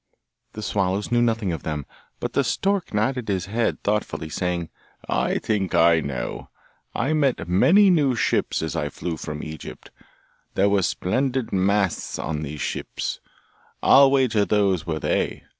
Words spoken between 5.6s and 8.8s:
I know. I met many new ships as